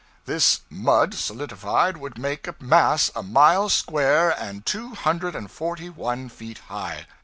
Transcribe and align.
This 0.25 0.61
mud, 0.67 1.13
solidified, 1.13 1.95
would 1.97 2.17
make 2.17 2.47
a 2.47 2.55
mass 2.59 3.11
a 3.15 3.21
mile 3.21 3.69
square 3.69 4.31
and 4.31 4.65
two 4.65 4.95
hundred 4.95 5.35
and 5.35 5.51
forty 5.51 5.91
one 5.91 6.27
feet 6.27 6.57
high. 6.69 7.05